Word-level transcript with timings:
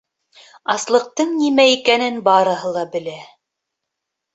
Аслыҡтың 0.75 1.37
нимә 1.43 1.67
икәнен 1.75 2.21
барыһы 2.31 2.77
ла 2.81 2.89
белә. 2.97 3.19